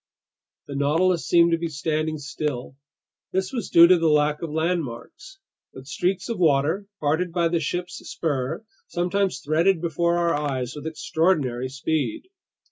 [0.65, 2.75] The Nautilus seemed to be standing still.
[3.33, 5.37] This was due to the lack of landmarks.
[5.75, 10.87] But streaks of water, parted by the ship's spur, sometimes threaded before our eyes with
[10.87, 12.31] extraordinary speed.